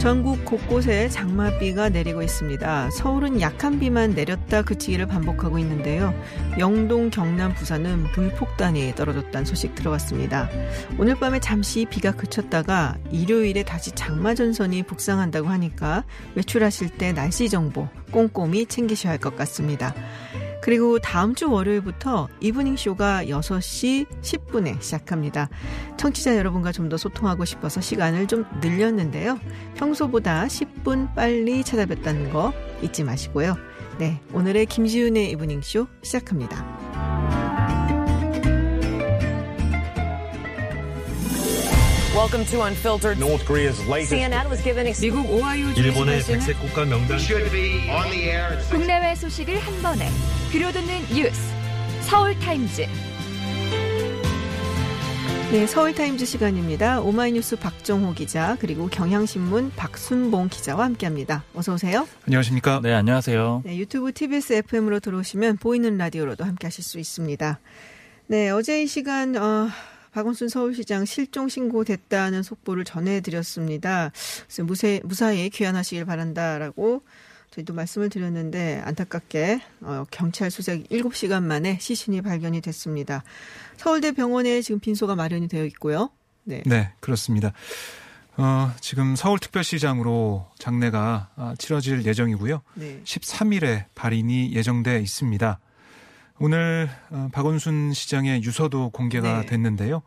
[0.00, 2.90] 전국 곳곳에 장마비가 내리고 있습니다.
[2.92, 6.14] 서울은 약한 비만 내렸다 그치기를 반복하고 있는데요.
[6.58, 10.48] 영동, 경남, 부산은 물폭탄이 떨어졌다는 소식 들어왔습니다.
[10.98, 16.04] 오늘 밤에 잠시 비가 그쳤다가 일요일에 다시 장마 전선이 북상한다고 하니까
[16.36, 19.94] 외출하실 때 날씨 정보 꼼꼼히 챙기셔야 할 것 같습니다.
[20.60, 25.48] 그리고 다음 주 월요일부터 evening show가 6시 10분에 시작합니다.
[25.96, 29.38] 청취자 여러분과 좀 더 소통하고 싶어서 시간을 좀 늘렸는데요.
[29.76, 33.56] 평소보다 10분 빨리 찾아뵙다는 거 잊지 마시고요.
[33.98, 37.47] 네, 오늘의 김지윤의 evening show 시작합니다.
[42.18, 43.20] Welcome to Unfiltered.
[43.20, 47.88] North Korea's latest CNN was given ex- 미국 오하이오 일본의 백색 국가 명단 should be
[47.88, 50.08] on the air at 국내외 소식을 한 번에
[50.50, 51.40] 들려드리는 뉴스
[52.02, 52.86] 서울 타임즈
[55.52, 57.00] 네, 서울타임즈 시간입니다.
[57.02, 61.44] 오마이뉴스 박정호 기자 그리고 경향신문 박순봉 기자와 함께합니다.
[61.54, 62.06] 어서 오세요.
[62.26, 62.80] 안녕하십니까?
[62.82, 63.62] 네, 안녕하세요.
[63.64, 67.60] 네, 유튜브 TBS FM으로 들어오시면 보이는 라디오로도 함께하실 수 있습니다.
[68.26, 69.68] 네, 어제 이 시간 어,
[70.12, 74.12] 박원순 서울시장 실종 신고됐다는 속보를 전해드렸습니다.
[74.46, 77.02] 그래서 무사, 무사히 귀환하시길 바란다라고
[77.50, 83.24] 저희도 말씀을 드렸는데 안타깝게 어, 경찰 수색 7시간 만에 시신이 발견이 됐습니다.
[83.76, 86.10] 서울대 병원에 지금 빈소가 마련이 되어 있고요.
[86.44, 86.62] 네.
[86.66, 87.52] 네, 그렇습니다.
[88.36, 92.62] 어, 지금 서울특별시장으로 장례가 아, 치러질 예정이고요.
[92.74, 93.00] 네.
[93.04, 95.58] 13일에 발인이 예정돼 있습니다.
[96.40, 99.46] 오늘 어, 박원순 시장의 유서도 공개가 네.
[99.46, 100.02] 됐는데요.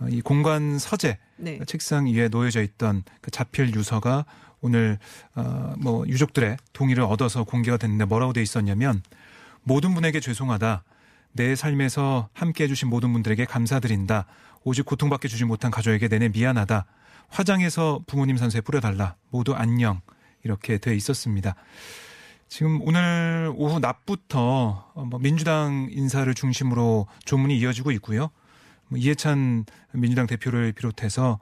[0.00, 1.58] 어, 이 공관 서재 네.
[1.66, 4.24] 책상 위에 놓여져 있던 그 자필 유서가
[4.62, 4.98] 오늘
[5.34, 9.02] 어, 뭐 유족들의 동의를 얻어서 공개가 됐는데 뭐라고 돼 있었냐면
[9.62, 10.84] 모든 분에게 죄송하다.
[11.32, 14.26] 내 삶에서 함께 해주신 모든 분들에게 감사드린다.
[14.64, 16.86] 오직 고통받게 주지 못한 가족에게 내내 미안하다.
[17.28, 19.14] 화장해서 부모님 산소에 뿌려달라.
[19.30, 20.00] 모두 안녕.
[20.42, 21.54] 이렇게 돼 있었습니다.
[22.50, 28.30] 지금 오늘 오후 낮부터 어, 뭐 민주당 인사를 중심으로 조문이 이어지고 있고요.
[28.88, 31.38] 뭐 이해찬 민주당 대표를 비롯해서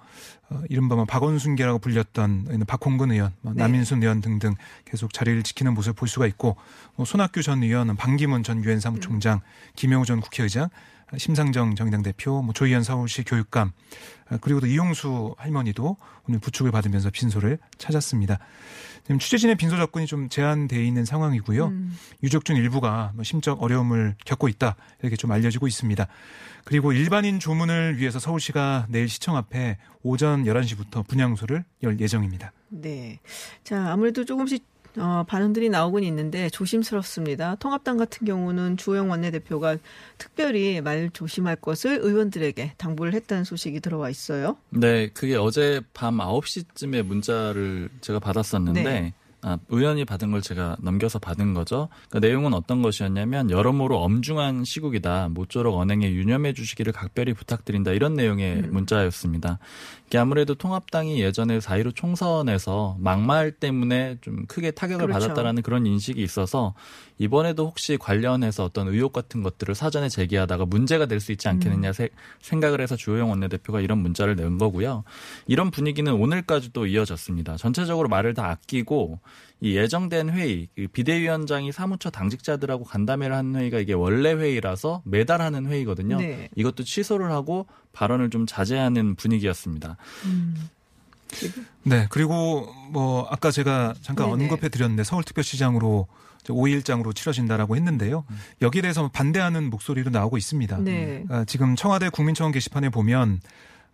[0.50, 3.62] 어, 이른바 뭐 박원순계라고 불렸던 박홍근 의원, 뭐 네.
[3.62, 4.54] 남인순 의원 등등
[4.84, 6.56] 계속 자리를 지키는 모습을 볼 수가 있고
[6.94, 9.40] 뭐 손학규 전 의원, 반기문 전 유엔 사무총장,
[9.76, 10.69] 김영우 전 국회의장,
[11.16, 13.72] 심상정 정의당 대표, 뭐 조희연 서울시 교육감
[14.28, 15.96] 아, 그리고 또 이용수 할머니도
[16.28, 18.38] 오늘 부축을 받으면서 빈소를 찾았습니다.
[19.04, 21.69] 지금 취재진의 빈소 접근이 좀 제한돼 있는 상황이고요.
[21.69, 21.96] 음.
[22.22, 26.06] 유족 중 일부가 뭐 심적 어려움을 겪고 있다 이렇게 좀 알려지고 있습니다.
[26.64, 32.52] 그리고 일반인 조문을 위해서 서울시가 내일 시청 앞에 오전 11시부터 분향소를 열 예정입니다.
[32.69, 33.19] 네.
[33.64, 34.66] 자, 아무래도 조금씩
[34.98, 37.56] 어, 반응들이 나오곤 있는데 조심스럽습니다.
[37.56, 39.76] 통합당 같은 경우는 주호영 원내대표가
[40.19, 44.56] 특별히 말 조심할 것을 의원들에게 당부를 했다는 소식이 들어와 있어요.
[44.70, 49.12] 네, 그게 어제 밤 9시쯤에 문자를 제가 받았었는데 네.
[49.41, 51.88] 아, 의원이 받은 걸 제가 넘겨서 받은 거죠.
[52.10, 55.28] 그 내용은 어떤 것이었냐면 여러모로 엄중한 시국이다.
[55.28, 57.92] 모쪼록 언행에 유념해 주시기를 각별히 부탁드린다.
[57.92, 58.70] 이런 내용의 음.
[58.72, 59.58] 문자였습니다.
[60.08, 65.20] 이게 아무래도 통합당이 예전에 4.15 총선에서 막말 때문에 좀 크게 타격을 그렇죠.
[65.20, 66.72] 받았다라는 그런 인식이 있어서
[67.19, 72.08] 이번에도 혹시 관련해서 어떤 의혹 같은 것들을 사전에 제기하다가 문제가 될 수 있지 않겠느냐 세-
[72.41, 75.02] 생각을 해서 주호영 원내대표가 이런 문자를 낸 거고요.
[75.46, 77.56] 이런 분위기는 오늘까지도 이어졌습니다.
[77.56, 79.19] 전체적으로 말을 다 아끼고
[79.60, 85.66] 이 예정된 회의, 그 비대위원장이 사무처 당직자들하고 간담회를 하는 회의가 이게 원래 회의라서 매달 하는
[85.66, 86.19] 회의거든요.
[86.19, 86.48] 네.
[86.54, 87.66] 이것도 취소를 하고
[87.98, 89.97] 발언을 좀 자제하는 분위기였습니다.
[91.82, 94.44] 네, 그리고 뭐 아까 제가 잠깐 네네.
[94.44, 96.06] 언급해 드렸는데 서울특별시장으로
[96.44, 98.25] 5일장으로 치러진다라고 했는데요.
[98.62, 100.78] 여기에 대해서 반대하는 목소리도 나오고 있습니다.
[100.78, 101.25] 네.
[101.28, 103.41] 아, 지금 청와대 국민청원 게시판에 보면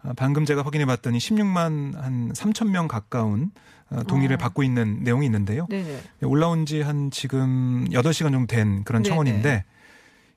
[0.02, 3.50] 아, 방금 제가 확인해 봤더니 16만 한 3천 명 가까운
[3.88, 4.38] 아, 동의를 어.
[4.38, 5.66] 받고 있는 내용이 있는데요.
[5.70, 6.00] 네네.
[6.22, 9.02] 올라온 지 한 지금 8시간 정도 된 그런.
[9.02, 9.64] 청원인데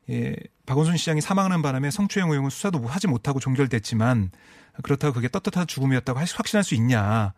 [0.10, 0.36] 예,
[0.68, 4.32] 박원순 시장이 사망하는 바람에 성추행 의혹은 수사도 하지 못하고 종결됐지만
[4.84, 7.34] 그렇다고 그게 떳떳한 죽음이었다고 확신할 수 있냐.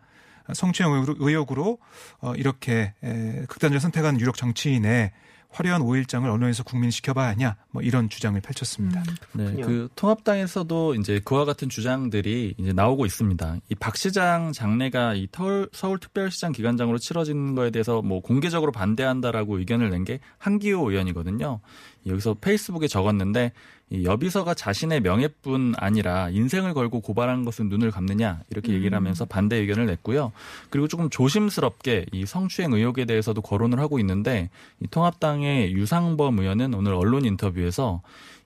[0.52, 1.78] 성추행 의혹으로,
[2.22, 5.12] 어, 이렇게 에, 극단적으로 선택한 유력 정치인의
[5.52, 7.56] 화려한 5일장을 언론에서 국민 지켜봐야 하냐.
[7.72, 9.04] 뭐 이런 주장을 펼쳤습니다.
[9.34, 9.66] 네, 그렇군요.
[9.66, 13.58] 그 통합당에서도 이제 그와 같은 주장들이 이제 나오고 있습니다.
[13.70, 19.90] 이 박 시장 장례가 이 서울, 서울특별시장 기관장으로 치러지는 거에 대해서 뭐 공개적으로 반대한다라고 의견을
[19.90, 21.60] 낸 게 한기호 의원이거든요.
[22.08, 23.52] 여기서 페이스북에 적었는데
[23.92, 29.56] 이 여비서가 자신의 명예뿐 아니라 인생을 걸고 고발한 것은 눈을 감느냐 이렇게 얘기를 하면서 반대
[29.58, 30.32] 의견을 냈고요.
[30.70, 34.50] 그리고 조금 조심스럽게 이 성추행 의혹에 대해서도 거론을 하고 있는데
[34.80, 38.02] 이 통합당의 유상범 의원은 오늘 언론 인터뷰에서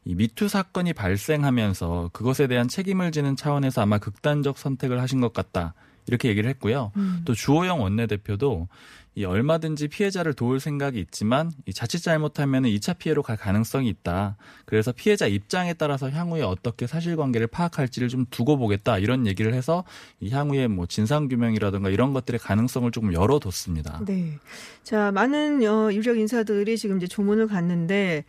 [0.05, 5.73] 이 미투 사건이 발생하면서 그것에 대한 책임을 지는 차원에서 아마 극단적 선택을 하신 것 같다.
[6.07, 6.91] 이렇게 얘기를 했고요.
[7.23, 8.67] 또 주호영 원내대표도
[9.15, 14.37] 이 얼마든지 피해자를 도울 생각이 있지만 이 자칫 잘못하면 2차 피해로 갈 가능성이 있다.
[14.65, 18.97] 그래서 피해자 입장에 따라서 향후에 어떻게 사실관계를 파악할지를 좀 두고 보겠다.
[18.97, 19.83] 이런 얘기를 해서
[20.19, 24.01] 이 향후에 뭐 진상 규명이라든가 이런 것들의 가능성을 조금 열어뒀습니다.
[24.05, 24.39] 네.
[24.83, 28.25] 자, 많은 어, 유력 인사들이 지금 이제 조문을 갔는데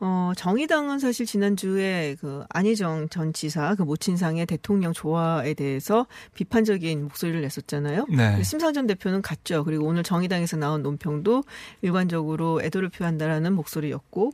[0.00, 7.40] 어, 정의당은 사실 지난주에 그 안희정 전 지사 그 모친상의 대통령 조화에 대해서 비판적인 목소리를
[7.40, 8.06] 냈었잖아요.
[8.08, 8.42] 네.
[8.42, 9.64] 심상정 대표는 갔죠.
[9.64, 11.42] 그리고 오늘 정의당에서 나온 논평도
[11.82, 14.32] 일관적으로 애도를 표한다라는 목소리였고,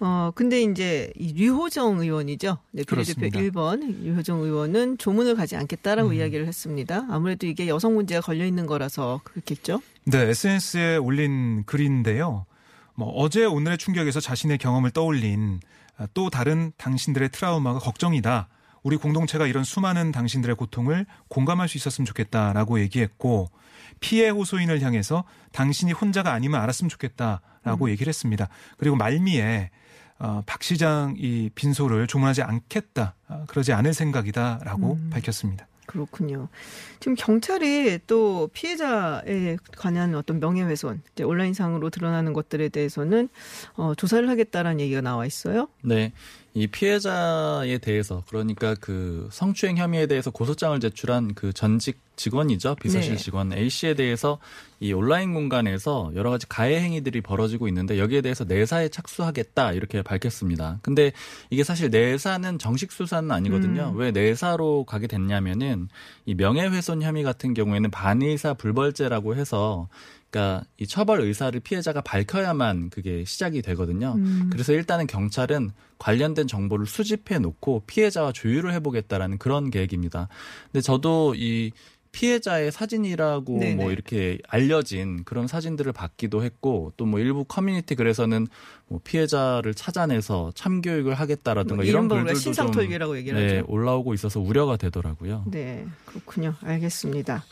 [0.00, 2.58] 어, 근데 이제 이 류호정 의원이죠.
[2.70, 3.40] 네, 비례대표 그렇습니다.
[3.40, 6.14] 1번 류호정 의원은 조문을 가지 않겠다라고 음.
[6.14, 7.06] 이야기를 했습니다.
[7.10, 9.82] 아무래도 이게 여성 문제가 걸려 있는 거라서 그렇겠죠.
[10.04, 12.46] 네, SNS에 올린 글인데요.
[13.00, 15.60] 뭐 어제 오늘의 충격에서 자신의 경험을 떠올린
[15.96, 18.48] 아, 또 다른 당신들의 트라우마가 걱정이다.
[18.82, 23.48] 우리 공동체가 이런 수많은 당신들의 고통을 공감할 수 있었으면 좋겠다라고 얘기했고
[24.00, 28.48] 피해 호소인을 향해서 당신이 혼자가 아니면 알았으면 좋겠다라고 얘기를 했습니다.
[28.76, 29.70] 그리고 말미에
[30.18, 35.66] 어, 박 시장 이 빈소를 조문하지 않겠다, 아, 그러지 않을 생각이다라고 밝혔습니다.
[35.90, 36.48] 그렇군요.
[37.00, 43.28] 지금 경찰이 또 피해자에 관한 어떤 명예훼손, 이제 온라인상으로 드러나는 것들에 대해서는
[43.74, 45.68] 어, 조사를 하겠다라는 얘기가 나와 있어요.
[45.82, 46.12] 네.
[46.52, 53.16] 이 피해자에 대해서 그러니까 그 성추행 혐의에 대해서 고소장을 제출한 그 전직 직원이죠 비서실 네.
[53.16, 54.38] 직원 A 씨에 대해서
[54.80, 60.80] 이 온라인 공간에서 여러 가지 가해 행위들이 벌어지고 있는데 여기에 대해서 내사에 착수하겠다 이렇게 밝혔습니다.
[60.82, 61.12] 근데
[61.50, 63.92] 이게 사실 내사는 정식 수사는 아니거든요.
[63.94, 65.88] 왜 내사로 가게 됐냐면은
[66.26, 69.88] 이 명예훼손 혐의 같은 경우에는 반의사 불벌죄라고 해서
[70.30, 74.16] 그러니까 이 처벌 의사를 피해자가 밝혀야만 그게 시작이 되거든요.
[74.50, 80.28] 그래서 일단은 경찰은 관련된 정보를 수집해 놓고 피해자와 조율을 해보겠다라는 그런 계획입니다.
[80.70, 81.72] 근데 저도 이
[82.12, 83.74] 피해자의 사진이라고 네네.
[83.76, 88.48] 뭐 이렇게 알려진 그런 사진들을 받기도 했고 또 뭐 일부 커뮤니티 글에서는
[88.88, 93.66] 뭐 피해자를 찾아내서 참교육을 하겠다라든가 뭐 이런 글들도 좀 신상털기라고 얘기를 네, 하죠.
[93.68, 95.44] 올라오고 있어서 우려가 되더라고요.
[95.50, 96.54] 네, 그렇군요.
[96.62, 97.44] 알겠습니다.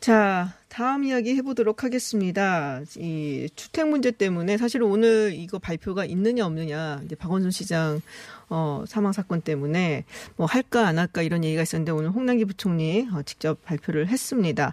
[0.00, 2.80] 자, 다음 이야기 해보도록 하겠습니다.
[2.96, 8.00] 이 주택 문제 때문에 사실 오늘 이거 발표가 있느냐 없느냐, 이제 박원순 시장
[8.48, 10.06] 어, 사망 사건 때문에
[10.36, 14.72] 뭐 할까 안 할까 이런 얘기가 있었는데 오늘 홍남기 부총리 어, 직접 발표를 했습니다.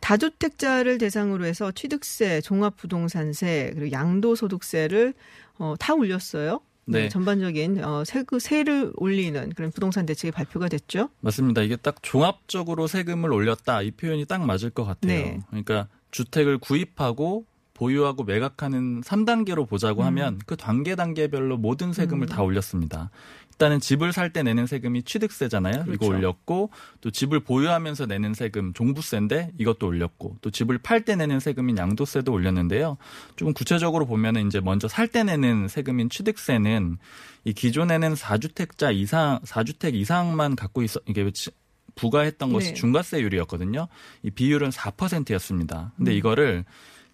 [0.00, 5.14] 다주택자를 대상으로 해서 취득세, 종합부동산세, 그리고 양도소득세를
[5.58, 6.60] 어, 다 올렸어요.
[6.86, 7.08] 네.
[7.08, 11.08] 전반적인 어, 세그 세를 올리는 그런 부동산 대책이 발표가 됐죠.
[11.20, 11.62] 맞습니다.
[11.62, 15.12] 이게 딱 종합적으로 세금을 올렸다 이 표현이 딱 맞을 것 같아요.
[15.12, 15.40] 네.
[15.48, 20.06] 그러니까 주택을 구입하고 보유하고 매각하는 3단계로 보자고 음.
[20.06, 23.10] 하면 그 단계 단계별로 모든 세금을 다 올렸습니다.
[23.54, 25.84] 일단은 집을 살 때 내는 세금이 취득세잖아요.
[25.88, 26.06] 이거 그렇죠.
[26.08, 26.70] 올렸고
[27.00, 32.32] 또 집을 보유하면서 내는 세금 종부세인데 이것도 올렸고 또 집을 팔 때 내는 세금인 양도세도
[32.32, 32.96] 올렸는데요.
[33.36, 36.96] 조금 구체적으로 보면은 이제 먼저 살 때 내는 세금인 취득세는
[37.44, 41.50] 이 기존에는 4주택자 이상 4주택 이상만 갖고 있어 이게 치-
[41.94, 42.74] 부과했던 것이 네.
[42.74, 43.86] 중과세율이었거든요.
[44.24, 45.92] 이 비율은 4%였습니다.
[45.96, 46.16] 근데 음.
[46.16, 46.64] 이거를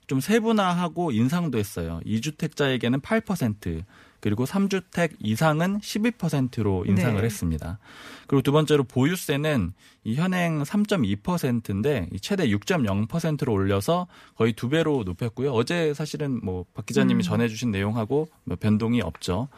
[0.06, 2.00] 좀 세분화하고 인상도 했어요.
[2.06, 3.82] 2주택자에게는 8%,
[4.20, 7.24] 그리고 3주택 이상은 12%로 인상을 네.
[7.24, 7.78] 했습니다.
[8.26, 9.72] 그리고 두 번째로 보유세는
[10.04, 15.52] 이 현행 3.2%인데 최대 6.0%로 올려서 거의 두 배로 높였고요.
[15.52, 17.22] 어제 사실은 뭐 박 기자님이 음.
[17.22, 19.48] 전해주신 내용하고 뭐 변동이 없죠.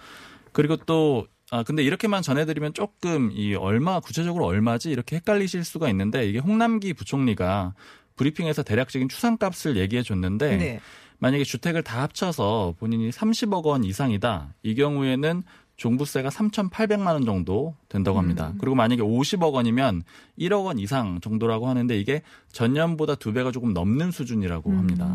[0.52, 6.26] 그리고 또 아 근데 이렇게만 전해드리면 조금 이 얼마 구체적으로 얼마지 이렇게 헷갈리실 수가 있는데
[6.26, 7.74] 이게 홍남기 부총리가
[8.16, 10.80] 브리핑에서 대략적인 추산값을 얘기해 줬는데 네.
[11.22, 14.54] 만약에 주택을 다 합쳐서 본인이 30억 원 이상이다.
[14.64, 15.44] 이 경우에는
[15.76, 18.52] 종부세가 3,800만 원 정도 된다고 합니다.
[18.58, 20.02] 그리고 만약에 50억 원이면
[20.38, 22.22] 1억 원 이상 정도라고 하는데 이게
[22.52, 25.14] 전년보다 두 배가 조금 넘는 수준이라고 합니다.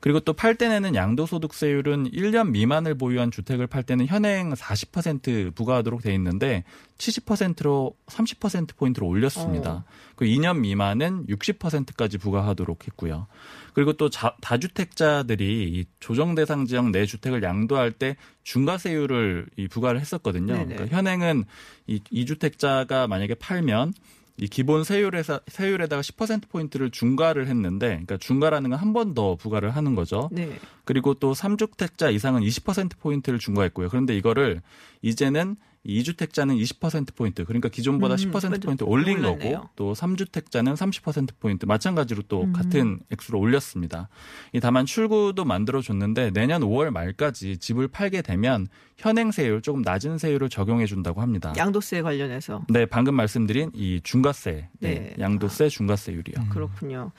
[0.00, 6.00] 그리고 또 팔 때 내는 양도소득세율은 1년 미만을 보유한 주택을 팔 때는 현행 40% 부과하도록
[6.02, 6.64] 돼 있는데
[6.96, 9.84] 70%로 30%포인트로 올렸습니다.
[10.16, 13.26] 그 2년 미만은 60%까지 부과하도록 했고요.
[13.74, 20.00] 그리고 또 자- 다주택자들이 이 조정 대상 지역 내 주택을 양도할 때 중과세율을 이 부과를
[20.00, 20.54] 했었거든요.
[20.54, 21.44] 그러니까 현행은
[21.86, 23.92] 이 2주택자가 만약에 팔면
[24.36, 29.70] 이 기본 세율에서 세율에다가 10% 포인트를 중과를 했는데, 그러니까 중과라는 건 한 번 더 부과를
[29.76, 30.30] 하는 거죠.
[30.32, 30.58] 네.
[30.84, 33.88] 그리고 또 3주택자 이상은 20% 포인트를 중과했고요.
[33.90, 34.62] 그런데 이거를
[35.02, 39.52] 이제는 이 2주택자는 20%포인트, 그러니까 기존보다 음, 10%포인트 올린 올랐네요.
[39.52, 42.52] 거고, 또 3주택자는 30%포인트, 마찬가지로 또 음.
[42.52, 44.10] 같은 액수로 올렸습니다.
[44.52, 48.68] 이 다만 출구도 만들어줬는데 내년 5월 말까지 집을 팔게 되면
[48.98, 51.54] 현행 세율, 조금 낮은 세율을 적용해 준다고 합니다.
[51.56, 55.14] 양도세 관련해서 네, 방금 말씀드린 이 중과세, 네, 네.
[55.18, 56.48] 양도세 중과세율이요.
[56.50, 57.10] 그렇군요.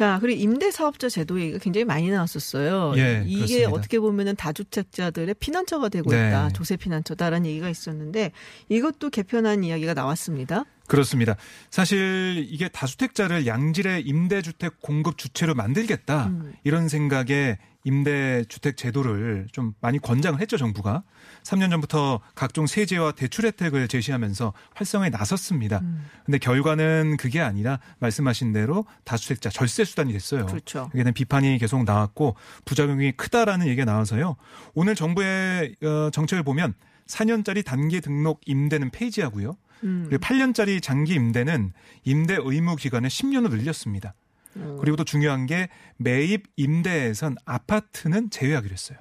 [0.00, 2.94] 자, 그리고 임대 사업자 제도 얘기가 굉장히 많이 나왔었어요.
[2.96, 3.70] 예, 이게 그렇습니다.
[3.70, 6.28] 어떻게 보면은 다주택자들의 피난처가 되고 네.
[6.28, 6.48] 있다.
[6.54, 8.32] 조세 피난처다라는 얘기가 있었는데
[8.70, 10.64] 이것도 개편한 이야기가 나왔습니다.
[10.90, 11.36] 그렇습니다.
[11.70, 16.52] 사실 이게 다주택자를 양질의 임대주택 공급 주체로 만들겠다 음.
[16.64, 21.04] 이런 생각에 임대주택 제도를 좀 많이 권장을 했죠 정부가
[21.44, 25.78] 3년 전부터 각종 세제와 대출 혜택을 제시하면서 활성화에 나섰습니다.
[25.78, 26.04] 음.
[26.26, 30.44] 근데 결과는 그게 아니라 말씀하신 대로 다주택자 절세 수단이 됐어요.
[30.46, 30.90] 그렇죠.
[30.90, 34.34] 여기에 대한 비판이 계속 나왔고 부작용이 크다라는 얘기가 나와서요.
[34.74, 36.74] 오늘 정부의 어, 정책을 보면
[37.06, 39.56] 4년짜리 단기 등록 임대는 폐지하고요.
[39.84, 40.06] 음.
[40.08, 41.72] 그리고 8년짜리 장기 임대는
[42.04, 44.14] 임대 의무 기간을 10년으로 늘렸습니다.
[44.56, 44.78] 음.
[44.80, 48.98] 그리고 또 중요한 게 매입 임대에선 아파트는 제외하기로 했어요.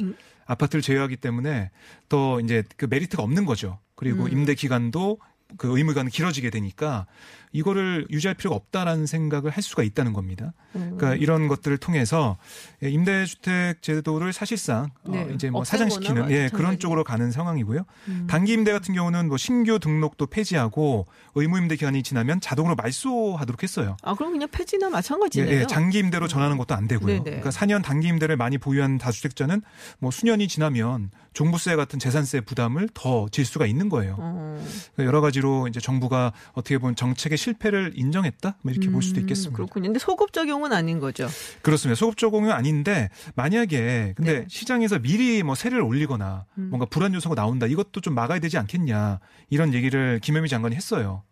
[0.00, 0.14] 음.
[0.44, 1.70] 아파트를 제외하기 때문에
[2.08, 3.78] 또 이제 그 메리트가 없는 거죠.
[3.94, 4.32] 그리고 음.
[4.32, 5.20] 임대 기간도
[5.56, 7.06] 그 의무 기간이 길어지게 되니까
[7.52, 10.54] 이거를 유지할 필요가 없다라는 생각을 할 수가 있다는 겁니다.
[10.74, 10.94] 음.
[10.96, 12.38] 그러니까 이런 것들을 통해서
[12.82, 15.24] 임대주택 제도를 사실상 네.
[15.24, 16.72] 어 이제 뭐 사장시키는 예, 그런.
[16.78, 17.84] 쪽으로 가는 상황이고요.
[18.08, 18.26] 음.
[18.28, 23.98] 단기 임대 같은 경우는 뭐 신규 등록도 폐지하고 의무 임대 기간이 지나면 자동으로 말소하도록 했어요.
[24.02, 25.60] 아, 그럼 그냥 폐지나 예, 마찬가지네요.
[25.60, 27.06] 예, 장기 임대로 전하는 것도 안 되고요.
[27.08, 27.22] 네네.
[27.24, 29.60] 그러니까 4년 단기 임대를 많이 보유한 다주택자는
[29.98, 34.16] 뭐 수년이 지나면 종부세 같은 재산세 부담을 더 질 수가 있는 거예요.
[34.18, 34.64] 어.
[34.94, 39.22] 그러니까 여러 가지로 이제 정부가 어떻게 보면 정책의 실패를 인정했다 뭐 이렇게 볼 수도 음,
[39.22, 39.56] 있겠습니다.
[39.56, 39.88] 그렇군요.
[39.88, 41.28] 근데 소급 적용은 아닌 거죠.
[41.62, 41.98] 그렇습니다.
[41.98, 44.44] 소급 적용은 아닌데 만약에 근데 네.
[44.48, 46.68] 시장에서 미리 뭐 세를 올리거나 음.
[46.70, 49.20] 뭔가 불안 요소가 나온다 이것도 좀 막아야 되지 않겠냐
[49.50, 51.22] 이런 얘기를 김현미 장관이 했어요.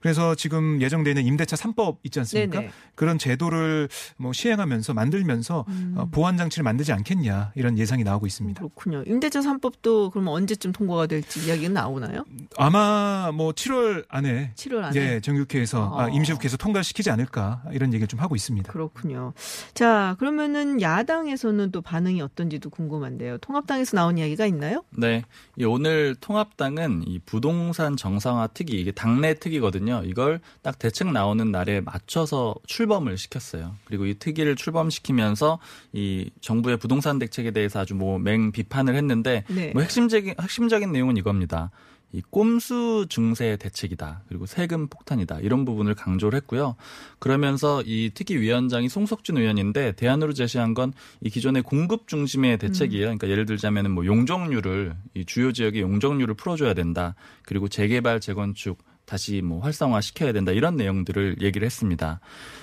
[0.00, 2.60] 그래서 지금 예정돼 있는 임대차 3법 있지 않습니까?
[2.60, 2.72] 네네.
[2.94, 5.94] 그런 제도를 뭐 시행하면서 만들면서 음.
[5.96, 8.58] 어, 보완 장치를 만들지 않겠냐 이런 예상이 나오고 있습니다.
[8.60, 9.02] 그렇군요.
[9.06, 12.24] 임대차 3법도 그럼 언제쯤 통과가 될지 이야기는 나오나요?
[12.56, 15.00] 아마 뭐 7월 안에 7월 안에.
[15.00, 16.08] 예, 정육회에서 아, 아.
[16.08, 18.72] 임시국회에서 통과시키지 않을까 이런 얘기를 좀 하고 있습니다.
[18.72, 19.32] 그렇군요.
[19.74, 23.38] 자, 그러면은 야당에서는 또 반응이 어떤지도 궁금한데요.
[23.38, 24.84] 통합당에서 나온 이야기가 있나요?
[24.90, 25.22] 네.
[25.56, 30.02] 이 오늘 통합당은 이 부동산 정상화 특위, 이게 당내 특위 거든요.
[30.04, 33.74] 이걸 딱 대책 나오는 날에 맞춰서 출범을 시켰어요.
[33.84, 35.58] 그리고 이 특위를 출범시키면서
[35.94, 39.70] 이 정부의 부동산 대책에 대해서 아주 뭐 맹 비판을 했는데 네.
[39.72, 41.70] 뭐 핵심적인, 핵심적인 내용은 이겁니다.
[42.14, 44.24] 이 꼼수 증세 대책이다.
[44.28, 45.40] 그리고 세금 폭탄이다.
[45.40, 46.76] 이런 부분을 강조를 했고요.
[47.18, 50.92] 그러면서 이 특위 위원장이 송석준 의원인데 대안으로 제시한 건
[51.22, 53.04] 이 기존의 공급 중심의 대책이에요.
[53.04, 57.14] 그러니까 예를 들자면은 뭐 용적률을 이 주요 지역의 용적률을 풀어줘야 된다.
[57.44, 58.78] 그리고 재개발 재건축
[59.12, 60.52] 다시 뭐 활성화 시켜야 된다.
[60.52, 62.20] 이런 내용들을 얘기를 했습니다.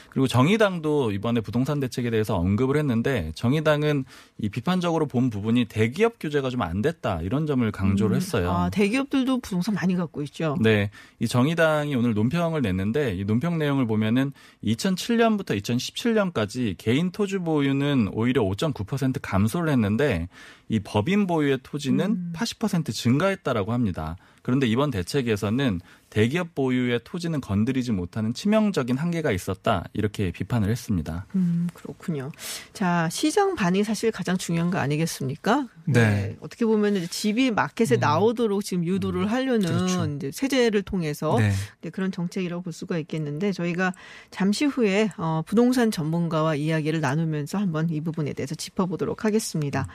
[0.09, 4.05] 그리고 정의당도 이번에 부동산 대책에 대해서 언급을 했는데 정의당은
[4.39, 8.49] 이 비판적으로 본 부분이 대기업 규제가 좀 안 됐다 이런 점을 강조를 했어요.
[8.51, 10.57] 아, 대기업들도 부동산 많이 갖고 있죠.
[10.59, 10.89] 네,
[11.19, 18.41] 이 정의당이 오늘 논평을 냈는데 이 논평 내용을 보면은 2007년부터 2017년까지 개인 토지 보유는 오히려
[18.41, 20.27] 5.9% 감소를 했는데
[20.69, 22.33] 이 법인 보유의 토지는 음.
[22.35, 24.15] 80% 증가했다라고 합니다.
[24.41, 31.27] 그런데 이번 대책에서는 대기업 보유의 토지는 건드리지 못하는 치명적인 한계가 있었다 이렇게 비판을 했습니다.
[31.35, 32.31] 음, 그렇군요.
[32.73, 35.67] 자, 시장 반응이 사실 가장 중요한 거 아니겠습니까?
[35.85, 36.35] 네.
[36.41, 40.05] 어떻게 보면 집이 마켓에 나오도록 지금 유도를 하려는 그렇죠.
[40.05, 41.51] 이제 세제를 통해서 네.
[41.81, 43.93] 네, 그런 정책이라고 볼 수가 있겠는데 저희가
[44.31, 49.87] 잠시 후에 어, 부동산 전문가와 이야기를 나누면서 한번 이 부분에 대해서 짚어보도록 하겠습니다.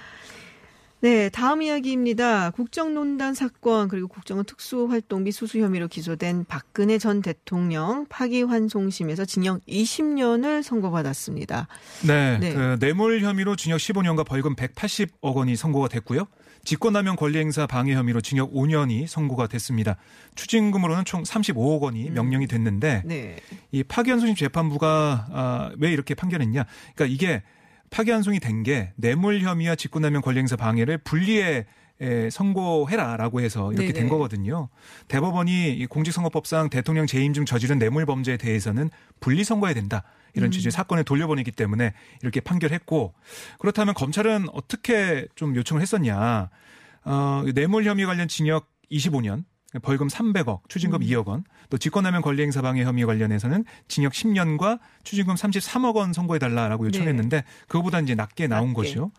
[1.05, 2.49] 네, 다음 이야기입니다.
[2.49, 11.69] 국정농단 사건 그리고 국정원 특수활동비 수수 혐의로 기소된 박근혜 전 대통령 파기환송심에서 징역 20년을 선고받았습니다.
[12.07, 12.55] 네, 네.
[12.55, 16.25] 그 뇌물 혐의로 징역 15년과 벌금 180억 원이 선고가 됐고요.
[16.65, 19.99] 직권남용 권리행사 방해 혐의로 징역 5년이 선고가 됐습니다.
[20.37, 23.37] 추징금으로는 총 35억 원이 명령이 됐는데 네.
[23.73, 26.65] 이 파기환송심 재판부가 아, 왜 이렇게 판결했냐?
[26.95, 27.43] 그러니까 이게
[27.91, 31.67] 파기환송이 된 게 뇌물 혐의와 직권남용 권리행사 방해를 분리해
[32.01, 34.01] 에, 선고해라라고 해서 이렇게 네네.
[34.01, 34.69] 된 거거든요.
[35.09, 40.03] 대법원이 이 공직선거법상 대통령 재임 중 저지른 뇌물 범죄에 대해서는 분리 선고해야 된다.
[40.35, 43.15] 이런 취지의 사건을 돌려보내기 때문에 이렇게 판결했고
[43.61, 46.51] 그렇다면 검찰은 어떻게 좀 요청을 했었냐?
[47.05, 49.45] 어, 뇌물 혐의 관련 징역 25년,
[49.83, 55.97] 벌금 300억, 추징금 2억 원, 또 직권남용 권리행사 방해 혐의 관련해서는 징역 10년과 추징금 33억
[55.97, 58.75] 원 선고해달라라고 요청했는데 그거보다 이제 낮게 나온 낮게.
[58.75, 59.11] 거죠.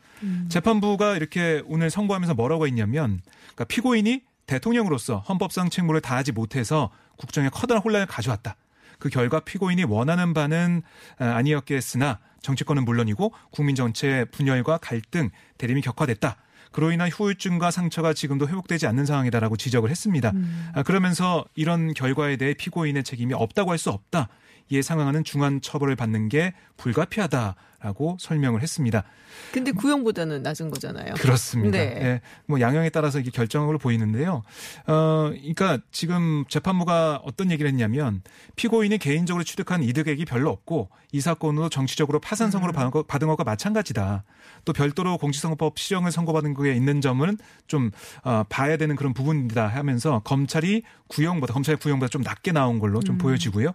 [0.49, 3.21] 재판부가 이렇게 오늘 선고하면서 뭐라고 했냐면,
[3.53, 8.55] 그러니까 피고인이 대통령으로서 헌법상 책무를 다하지 못해서 국정에 커다란 혼란을 가져왔다.
[8.99, 10.81] 그 결과 피고인이 원하는 바는
[11.19, 16.37] 아, 아니었겠으나 정치권은 물론이고 국민 전체의 분열과 갈등, 대립이 격화됐다.
[16.75, 20.33] 그로 인한 후유증과 상처가 지금도 회복되지 않는 상황이다라고 지적을 했습니다.
[20.73, 24.27] 아, 그러면서 이런 결과에 대해 피고인의 책임이 없다고 할 수 없다.
[24.69, 29.03] 이에 상응하는 중한 처벌을 받는 게 불가피하다라고 설명을 했습니다.
[29.51, 31.13] 근데 구형보다는 낮은 거잖아요.
[31.15, 31.77] 그렇습니다.
[31.77, 31.83] 네.
[32.01, 34.43] 예, 뭐 양형에 따라서 이게 결정으로 보이는데요.
[34.87, 38.21] 어, 그러니까 지금 재판부가 어떤 얘기를 했냐면
[38.55, 44.23] 피고인이 개인적으로 취득한 이득액이 별로 없고 이 사건으로 정치적으로 파산성으로 받은 것- 받은 것과 마찬가지다.
[44.63, 47.91] 또 별도로 공직선거법 실형을 선고받은 거에 있는 점은 좀
[48.23, 53.17] 어, 봐야 되는 그런 부분이다 하면서 검찰이 구형보다 검찰의 구형보다 좀 낮게 나온 걸로 좀
[53.17, 53.73] 보여지고요.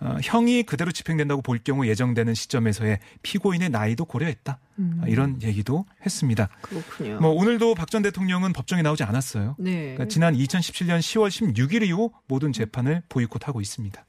[0.00, 4.58] 어, 형이 그대로 집행된다고 볼 경우 예정되는 시점에서의 피고인의 나이도 고려했다.
[5.00, 6.48] 아, 이런 얘기도 했습니다.
[6.62, 7.20] 그렇군요.
[7.20, 9.54] 뭐 오늘도 박 전 대통령은 법정에 나오지 않았어요.
[9.58, 9.94] 네.
[9.94, 14.04] 그러니까 지난 2017년 10월 16일 이후 모든 재판을 보이콧하고 있습니다.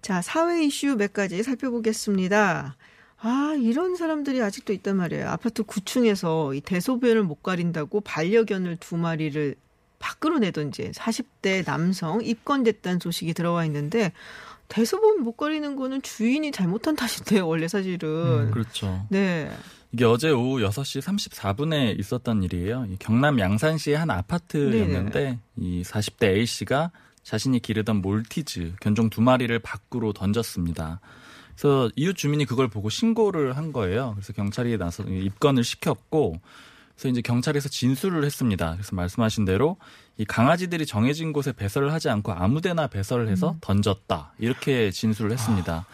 [0.00, 2.76] 자, 사회 이슈 몇 가지 살펴보겠습니다.
[3.20, 5.28] 아, 이런 사람들이 아직도 있단 말이에요.
[5.28, 9.56] 아파트 9층에서 이 대소변을 못 가린다고 반려견을 두 마리를
[9.98, 14.12] 밖으로 내던지 40대 남성 입건됐다는 소식이 들어와 있는데
[14.68, 18.50] 대소변 못 가리는 거는 주인이 잘못한 탓인데요, 원래 사실은.
[18.50, 19.06] 그렇죠.
[19.08, 19.50] 네.
[19.92, 22.86] 이게 어제 오후 6시 34분에 있었던 일이에요.
[22.90, 26.90] 이 경남 양산시의 한 아파트였는데 이 40대 A 씨가
[27.22, 31.00] 자신이 기르던 몰티즈 견종 두 마리를 밖으로 던졌습니다.
[31.54, 34.12] 그래서 이웃 주민이 그걸 보고 신고를 한 거예요.
[34.14, 36.38] 그래서 경찰이 나서 입건을 시켰고
[36.94, 38.72] 그래서 이제 경찰에서 진술을 했습니다.
[38.72, 39.76] 그래서 말씀하신 대로
[40.18, 45.86] 이 강아지들이 정해진 곳에 배설을 하지 않고 아무데나 배설을 해서 던졌다 이렇게 진술을 했습니다.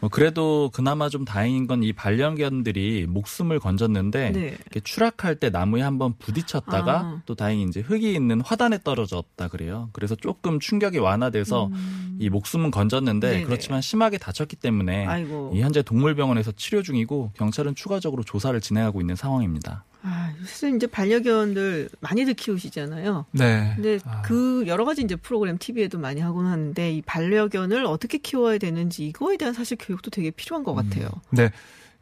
[0.00, 4.40] 뭐 그래도 그나마 좀 다행인 건 이 반려견들이 목숨을 건졌는데 네.
[4.48, 7.22] 이렇게 추락할 때 나무에 한번 부딪혔다가 아.
[7.24, 9.90] 또 다행히 이제 흙이 있는 화단에 떨어졌다 그래요.
[9.92, 11.70] 그래서 조금 충격이 완화돼서
[12.18, 13.32] 이 목숨은 건졌는데 음.
[13.32, 13.44] 네네.
[13.44, 15.52] 그렇지만 심하게 다쳤기 때문에 아이고.
[15.54, 19.84] 이 현재 동물병원에서 치료 중이고 경찰은 추가적으로 조사를 진행하고 있는 상황입니다.
[20.02, 23.26] 아, 요새 이제 반려견들 많이들 키우시잖아요.
[23.32, 23.72] 네.
[23.74, 24.22] 근데 아.
[24.22, 29.36] 그 여러 가지 이제 프로그램 TV에도 많이 하곤 하는데 이 반려견을 어떻게 키워야 되는지 이거에
[29.36, 31.08] 대한 사실 교육도 되게 필요한 것 같아요.
[31.30, 31.50] 네.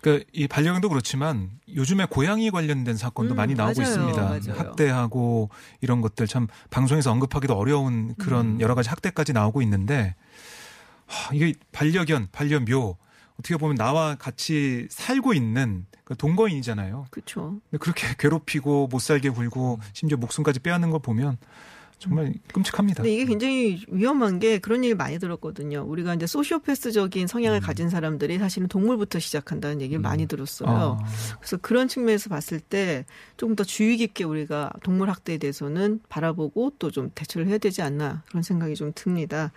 [0.03, 4.23] 그이 반려견도 그렇지만 요즘에 고양이 관련된 사건도 음, 많이 나오고 맞아요, 있습니다.
[4.23, 4.61] 맞아요.
[4.61, 8.61] 학대하고 이런 것들 참 방송에서 언급하기도 어려운 그런 음.
[8.61, 10.15] 여러 가지 학대까지 나오고 있는데
[11.07, 12.99] 하, 이게 반려견, 반려묘
[13.39, 17.07] 어떻게 보면 나와 같이 살고 있는 그 동거인이잖아요.
[17.11, 17.61] 그렇죠.
[17.71, 21.37] 근데 그렇게 괴롭히고 못 살게 굴고 심지어 목숨까지 빼앗는 걸 보면
[21.99, 23.03] 정말 끔찍합니다.
[23.03, 25.83] 근데 이게 굉장히 위험한 게 그런 얘기 많이 들었거든요.
[25.89, 27.27] 우리가 이제 소시오패스적인 음.
[27.27, 30.99] 성향을 가진 사람들이 사실은 동물부터 시작한다는 얘기를 많이 들었어요.
[31.01, 31.07] 아,
[31.39, 33.07] 그래서 그런 측면에서 봤을 때
[33.39, 38.23] 조금 더 주의 깊게 우리가 동물 학대에 대해서는 바라보고 또 좀 대처를 해야 되지 않나
[38.29, 39.51] 그런 생각이 좀 듭니다.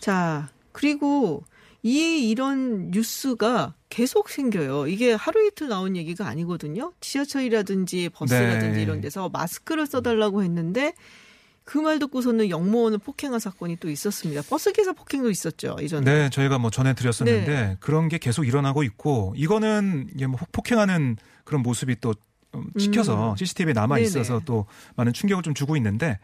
[0.00, 1.44] 자, 그리고
[1.86, 4.88] 이 이런 뉴스가 계속 생겨요.
[4.88, 6.92] 이게 하루 이틀 나온 얘기가 아니거든요.
[7.00, 8.82] 지하철이라든지 버스라든지 네.
[8.82, 10.94] 이런 데서 마스크를 써달라고 했는데
[11.66, 14.42] 그 말 듣고서는 영무원을 폭행한 사건이 또 있었습니다.
[14.48, 16.04] 버스 기사 폭행도 있었죠 이전에.
[16.04, 17.76] 네, 저희가 뭐 전해드렸었는데 네.
[17.80, 22.14] 그런 게 계속 일어나고 있고 이거는 뭐 폭행하는 그런 모습이 또
[22.54, 23.36] 음, 찍혀서 음.
[23.36, 24.40] CCTV에 남아 있어서.
[24.44, 26.18] 또 많은 충격을 좀 주고 있는데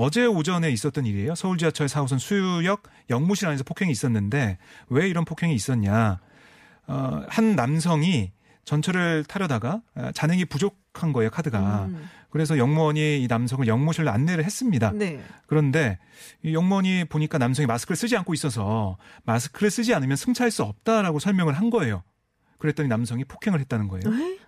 [0.00, 1.34] 어제 오전에 있었던 일이에요.
[1.34, 4.56] 서울 지하철 4호선 수유역 영무실 안에서 폭행이 있었는데
[4.88, 6.20] 왜 이런 폭행이 있었냐?
[6.86, 8.32] 어, 한 남성이
[8.64, 11.84] 전철을 타려다가 아, 잔액이 부족한 거예요 카드가.
[11.90, 12.08] 음.
[12.30, 14.90] 그래서 영무원이 이 남성을 영무실로 안내를 했습니다.
[14.92, 15.20] 네.
[15.46, 15.98] 그런데
[16.42, 21.52] 이 영무원이 보니까 남성이 마스크를 쓰지 않고 있어서 마스크를 쓰지 않으면 승차할 수 없다라고 설명을
[21.52, 22.02] 한 거예요.
[22.60, 24.02] 그랬더니 남성이 폭행을 했다는 거예요.
[24.06, 24.38] 에?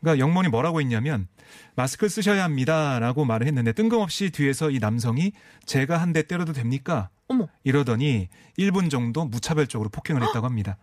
[0.00, 1.28] 그러니까 영무원이 뭐라고 했냐면
[1.74, 5.32] 마스크를 쓰셔야 합니다라고 말을 했는데 뜬금없이 뒤에서 이 남성이
[5.66, 7.10] 제가 한 대 때려도 됩니까?
[7.28, 7.48] 어머.
[7.64, 10.78] 이러더니 1분 정도 무차별적으로 폭행을 했다고 합니다.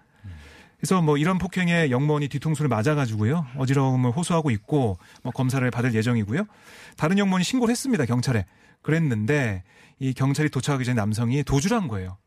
[0.78, 6.46] 그래서 뭐 이런 폭행에 영무원이 뒤통수를 맞아가지고요 어지러움을 호소하고 있고 뭐 검사를 받을 예정이고요.
[6.98, 8.46] 다른 영무원이 신고를 했습니다 경찰에.
[8.82, 9.64] 그랬는데
[10.00, 12.18] 이 경찰이 도착하기 전에 남성이 도주를 한 거예요.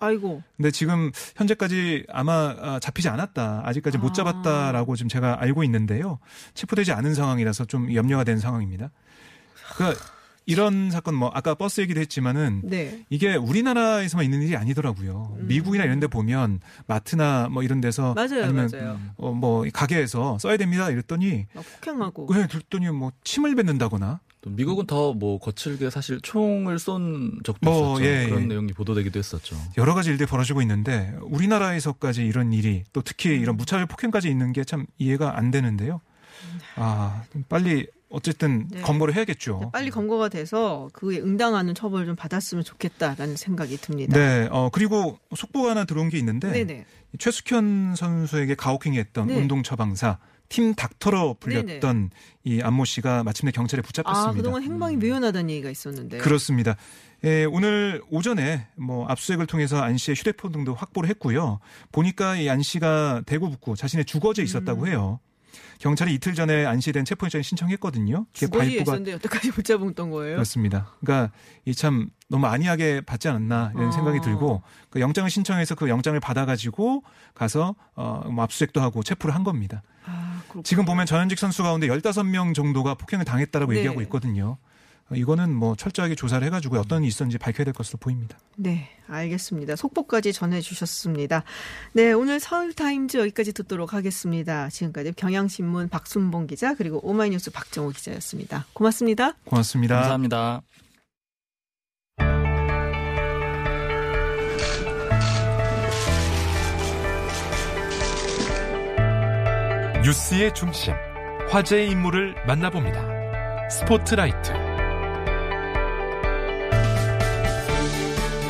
[0.00, 0.42] 아이고.
[0.56, 3.62] 근데 지금 현재까지 아마 아, 잡히지 않았다.
[3.64, 4.00] 아직까지 아.
[4.00, 6.18] 못 잡았다라고 지금 제가 알고 있는데요.
[6.54, 8.90] 체포되지 않은 상황이라서 좀 염려가 되는 상황입니다.
[9.76, 10.00] 그러니까
[10.46, 13.04] 이런 사건 뭐 아까 버스 얘기도 했지만은 네.
[13.08, 15.36] 이게 우리나라에서만 있는 일이 아니더라고요.
[15.42, 18.14] 미국이나 이런 데 보면 마트나 뭐 이런 데서 음.
[18.14, 19.00] 맞아요, 아니면 맞아요.
[19.16, 22.26] 어, 뭐 가게에서 써야 됩니다 이랬더니 막 폭행하고.
[22.32, 28.00] 왜 들더니 뭐 침을 뱉는다거나 또 미국은 더 뭐 거칠게 사실 총을 쏜 적도 뭐,
[28.00, 28.06] 있었죠.
[28.08, 28.46] 예, 그런 예.
[28.46, 29.56] 내용이 보도되기도 했었죠.
[29.76, 34.64] 여러 가지 일들이 벌어지고 있는데 우리나라에서까지 이런 일이 또 특히 이런 무차별 폭행까지 있는 게
[34.64, 36.00] 참 이해가 안 되는데요.
[36.76, 38.80] 아, 빨리 어쨌든 네.
[38.82, 39.70] 검거를 해야겠죠.
[39.72, 44.18] 빨리 검거가 돼서 그에 응당하는 처벌을 좀 받았으면 좋겠다라는 생각이 듭니다.
[44.18, 46.86] 네, 어 그리고 속보가 하나 들어온 게 있는데 네네.
[47.18, 49.36] 최숙현 선수에게 가혹행위했던 네.
[49.36, 50.18] 운동 처방사
[50.50, 52.10] 팀 닥터로 불렸던
[52.44, 54.30] 이 안모 씨가 마침내 경찰에 붙잡혔습니다.
[54.30, 56.18] 아, 그동안 행방이 묘연하다는 얘기가 있었는데.
[56.18, 56.76] 그렇습니다.
[57.24, 61.60] 예, 오늘 오전에 뭐 압수수색을 통해서 안 씨의 휴대폰 등도 확보를 했고요.
[61.92, 64.88] 보니까 이 안 씨가 대구 북구 자신의 주거지에 있었다고 음.
[64.88, 65.20] 해요.
[65.78, 68.26] 경찰이 이틀 전에 안 씨에 대한 체포영장 신청했거든요.
[68.34, 70.34] 그게 발부가 있었는데 여태까지 못 잡았던 거예요.
[70.36, 70.92] 그렇습니다.
[71.00, 71.32] 그러니까
[71.64, 73.90] 이 참 너무 안이하게 받지 않았나 이런 아.
[73.90, 77.02] 생각이 들고 그 영장을 신청해서 그 영장을 받아가지고
[77.34, 79.82] 가서 어 뭐 압수수색도 하고 체포를 한 겁니다.
[80.04, 80.62] 아, 그렇군요.
[80.64, 83.78] 지금 보면 전현직 선수 가운데 15명 정도가 폭행을 당했다라고 네.
[83.78, 84.58] 얘기하고 있거든요.
[85.10, 88.38] 어, 이거는 뭐 철저하게 조사를 해가지고 어떤 일이 있었는지 밝혀야 될 것으로 보입니다.
[88.56, 89.76] 네, 알겠습니다.
[89.76, 91.42] 속보까지 전해주셨습니다.
[91.92, 94.68] 네, 오늘 서울타임즈 여기까지 듣도록 하겠습니다.
[94.68, 98.66] 지금까지 경향신문 박순봉 기자 그리고 오마이뉴스 박정호 기자였습니다.
[98.72, 99.34] 고맙습니다.
[99.44, 99.96] 고맙습니다.
[99.96, 100.62] 감사합니다.
[110.10, 110.92] 뉴스의 중심,
[111.50, 113.68] 화제의 인물을 만나봅니다.
[113.70, 114.52] 스포트라이트.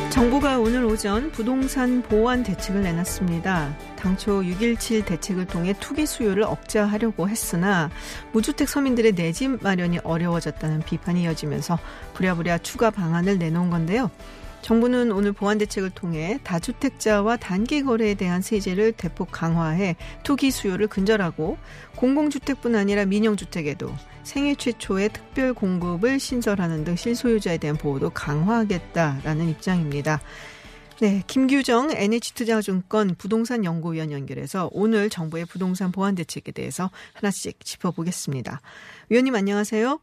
[0.09, 3.77] 정부가 오늘 오전 부동산 보완 대책을 내놨습니다.
[3.95, 7.91] 당초 6.17 대책을 통해 투기 수요를 억제하려고 했으나
[8.31, 11.77] 무주택 서민들의 내 집 마련이 어려워졌다는 비판이 이어지면서
[12.15, 14.09] 부랴부랴 추가 방안을 내놓은 건데요.
[14.61, 21.57] 정부는 오늘 보완 대책을 통해 다주택자와 단기 거래에 대한 세제를 대폭 강화해 투기 수요를 근절하고
[21.95, 23.93] 공공주택뿐 아니라 민영주택에도
[24.23, 30.21] 생애 최초의 특별 공급을 신설하는 등 실소유자에 대한 보호도 강화하겠다라는 입장입니다.
[31.01, 38.61] 네, 김규정 NH투자증권 부동산 연구위원 연결해서 오늘 정부의 부동산 보완 대책에 대해서 하나씩 짚어보겠습니다.
[39.09, 39.99] 위원님 안녕하세요.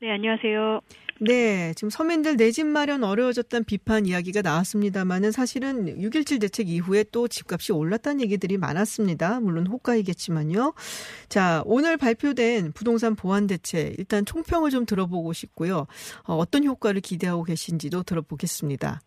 [0.00, 0.80] 네, 안녕하세요.
[1.24, 7.28] 네, 지금 서민들 내 집 마련 어려워졌다는 비판 이야기가 나왔습니다만은 사실은 6.17 대책 이후에 또
[7.28, 9.38] 집값이 올랐다는 얘기들이 많았습니다.
[9.38, 10.74] 물론 호가이겠지만요.
[11.28, 15.86] 자, 오늘 발표된 부동산 보완 대책 일단 총평을 좀 들어보고 싶고요.
[16.26, 19.00] 어, 어떤 효과를 기대하고 계신지도 들어보겠습니다.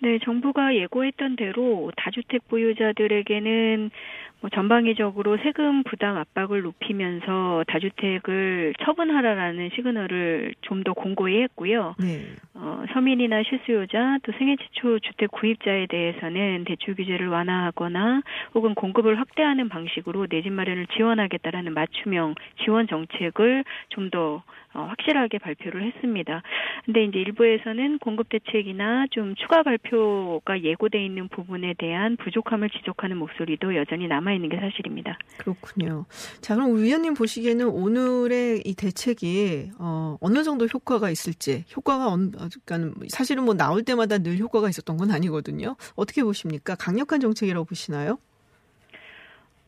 [0.00, 3.92] 네, 정부가 예고했던 대로 다주택 보유자들에게는
[4.42, 11.94] 뭐 전방위적으로 세금 부담 압박을 높이면서 다주택을 처분하라라는 시그널을 좀 더 공고히 했고요.
[12.00, 12.26] 네.
[12.64, 18.22] 어, 서민이나 실수요자 또 생애 최초 주택 구입자에 대해서는 대출 규제를 완화하거나
[18.54, 24.42] 혹은 공급을 확대하는 방식으로 내 집 마련을 지원하겠다라는 맞춤형 지원 정책을 좀더
[24.74, 26.42] 어, 확실하게 발표를 했습니다.
[26.86, 33.76] 근데 이제 일부에서는 공급 대책이나 좀 추가 발표가 예고돼 있는 부분에 대한 부족함을 지적하는 목소리도
[33.76, 35.18] 여전히 남아 있는 게 사실입니다.
[35.36, 36.06] 그렇군요.
[36.40, 42.32] 자, 그럼 위원님 보시기에는 오늘의 이 대책이 어, 어느 정도 효과가 있을지, 효과가 언,
[42.64, 45.76] 그러니까 사실은 뭐 나올 때마다 늘 효과가 있었던 건 아니거든요.
[45.94, 46.74] 어떻게 보십니까?
[46.74, 48.18] 강력한 정책이라고 보시나요?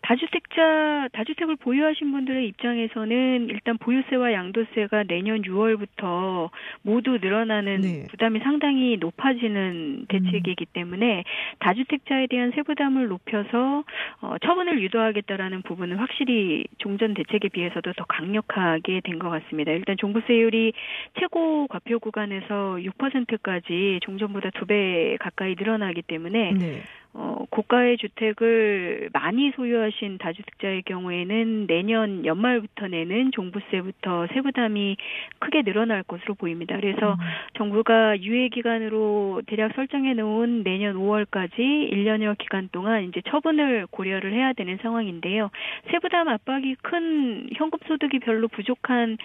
[0.04, 6.50] 다주택자, 다주택을 보유하신 분들의 입장에서는 일단 보유세와 양도세가 내년 6월부터
[6.82, 8.06] 모두 늘어나는 네.
[8.10, 11.24] 부담이 상당히 높아지는 대책이기 때문에
[11.60, 13.84] 다주택자에 대한 세부담을 높여서
[14.20, 19.70] 어, 처분을 유도하겠다라는 부분은 확실히 종전 대책에 비해서도 더 강력하게 된 것 같습니다.
[19.70, 20.72] 일단 종부세율이
[21.20, 26.82] 최고 과표 구간에서 6%까지 종전보다 두 배 가까이 늘어나기 때문에 네.
[27.16, 34.96] 어, 고가의 주택을 많이 소유하신 다주택자의 경우에는 내년 연말부터 내는 종부세부터 세부담이
[35.38, 36.76] 크게 늘어날 것으로 보입니다.
[36.76, 37.18] 그래서 음.
[37.54, 41.58] 정부가 유예 기간으로 대략 설정해 놓은 내년 5월까지
[41.92, 45.50] 1년여 기간 동안 이제 처분을 고려를 해야 되는 상황인데요.
[45.92, 49.18] 세부담 압박이 큰 현금 소득이 별로 부족한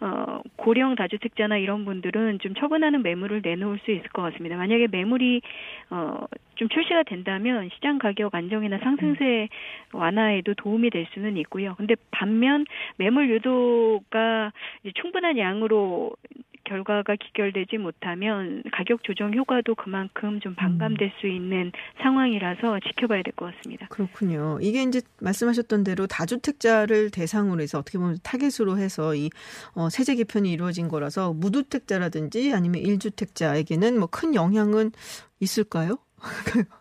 [0.00, 4.56] 어, 고령 다주택자나 이런 분들은 좀 처분하는 매물을 내놓을 수 있을 것 같습니다.
[4.56, 5.42] 만약에 매물이
[5.90, 9.48] 어, 좀 출시가 된다면 시장 가격 안정이나 상승세
[9.92, 11.74] 완화에도 도움이 될 수는 있고요.
[11.76, 12.64] 근데 반면
[12.96, 16.12] 매물 유도가 이제 충분한 양으로
[16.64, 23.54] 결과가 기결되지 못하면 가격 조정 효과도 그만큼 좀 반감될 수 있는 상황이라서 지켜봐야 될 것
[23.54, 23.86] 같습니다.
[23.88, 24.58] 그렇군요.
[24.60, 29.30] 이게 이제 말씀하셨던 대로 다주택자를 대상으로 해서 어떻게 보면 타겟으로 해서 이
[29.74, 34.90] 어, 세제 개편이 이루어진 거라서 무주택자라든지 아니면 일주택자에게는 뭐 큰 영향은
[35.38, 35.98] 있을까요?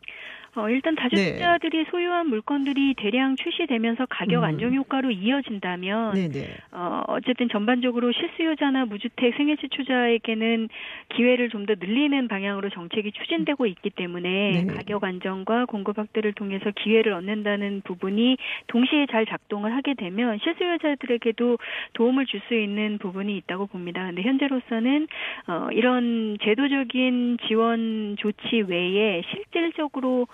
[0.63, 1.85] 어, 일단 다주택자들이 네.
[1.89, 4.43] 소유한 물건들이 대량 출시되면서 가격 음.
[4.43, 6.47] 안정 효과로 이어진다면 네 네.
[6.71, 10.69] 어, 어쨌든 전반적으로 실수요자나 무주택 생애지초자에게는
[11.09, 14.73] 기회를 좀 더 늘리는 방향으로 정책이 추진되고 있기 때문에 네.
[14.73, 21.57] 가격 안정과 공급 확대를 통해서 기회를 얻는다는 부분이 동시에 잘 작동을 하게 되면 실수요자들에게도
[21.93, 24.05] 도움을 줄 수 있는 부분이 있다고 봅니다.
[24.05, 25.07] 근데 현재로서는
[25.47, 30.27] 어, 이런 제도적인 지원 조치 외에 실질적으로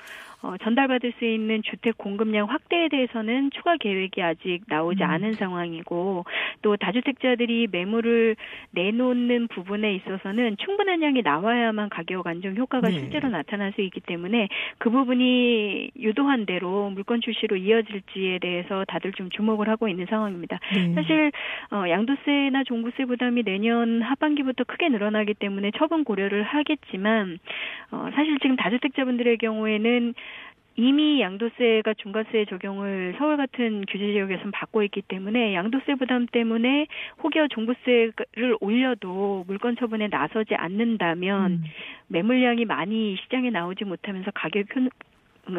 [0.46, 5.10] 어, 전달받을 수 있는 주택 공급량 확대에 대해서는 추가 계획이 아직 나오지 음.
[5.10, 6.24] 않은 상황이고
[6.62, 8.36] 또 다주택자들이 매물을
[8.70, 13.00] 내놓는 부분에 있어서는 충분한 양이 나와야만 가격 안정 효과가 네.
[13.00, 19.32] 실제로 나타날 수 있기 때문에 그 부분이 유도한 대로 물건 출시로 이어질지에 대해서 다들 좀
[19.32, 20.60] 주목을 하고 있는 상황입니다.
[20.76, 20.94] 네.
[20.94, 21.32] 사실
[21.72, 27.40] 어, 양도세나 종부세 부담이 내년 하반기부터 크게 늘어나기 때문에 처분 고려를 하겠지만
[27.90, 30.14] 어, 사실 지금 다주택자분들의 경우에는
[30.78, 36.88] 이미 양도세가 중과세 적용을 서울 같은 규제 지역에서는 받고 있기 때문에 양도세 부담 때문에
[37.24, 41.64] 혹여 종부세를 올려도 물건 처분에 나서지 않는다면 음.
[42.08, 44.68] 매물량이 많이 시장에 나오지 못하면서 가격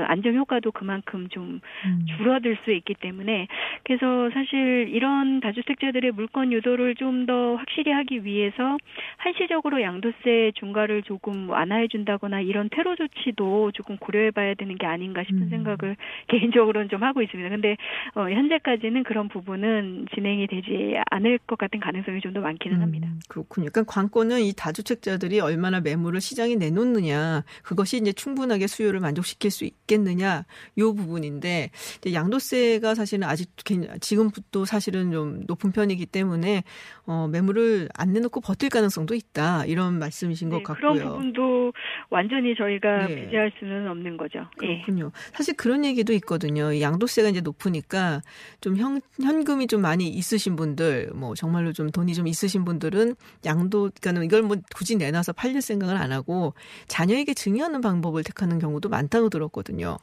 [0.07, 2.07] 안정 효과도 그만큼 좀 음.
[2.17, 3.49] 줄어들 수 있기 때문에
[3.85, 8.77] 그래서 사실 이런 다주택자들의 물건 유도를 좀 더 확실히 하기 위해서
[9.17, 15.23] 한시적으로 양도세 중과를 조금 완화해 준다거나 이런 테러 조치도 조금 고려해 봐야 되는 게 아닌가
[15.25, 15.49] 싶은 음.
[15.49, 15.97] 생각을
[16.29, 17.49] 개인적으로는 좀 하고 있습니다.
[17.49, 17.77] 근데
[18.15, 23.09] 어 현재까지는 그런 부분은 진행이 되지 않을 것 같은 가능성이 좀 더 많기는 합니다.
[23.09, 23.71] 음, 그렇군요.
[23.73, 30.45] 그러니까 관건은 이 다주택자들이 얼마나 매물을 시장에 내놓느냐, 그것이 이제 충분하게 수요를 만족시킬 수 있겠느냐,
[30.79, 31.71] 요 부분인데
[32.13, 36.65] 양도세가 사실은 아직 굉- 지금부터 사실은 좀 높은 편이기 때문에
[37.07, 40.93] 어, 매물을 안 내놓고 버틸 가능성도 있다 이런 말씀이신 것 네, 같고요.
[40.95, 41.73] 그런 부분도
[42.11, 43.15] 완전히 저희가 네.
[43.27, 44.41] 배제할 수는 없는 거죠.
[44.63, 44.83] 예.
[44.83, 45.13] 그렇군요.
[45.33, 46.73] 사실 그런 얘기도 있거든요.
[46.73, 48.23] 이 양도세가 이제 높으니까
[48.61, 53.91] 좀 현, 현금이 좀 많이 있으신 분들, 뭐 정말로 좀 돈이 좀 있으신 분들은 양도,
[54.01, 56.55] 그러니까 이걸 뭐 굳이 내놔서 팔릴 생각을 안 하고
[56.89, 59.66] 자녀에게 증여하는 방법을 택하는 경우도 많다고 들었거든요.
[59.67, 59.99] 거거든요.